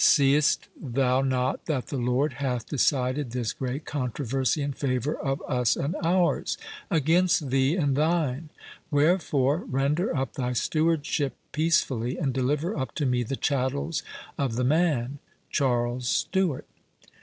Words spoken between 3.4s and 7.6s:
great controversy in favour of us and ours, against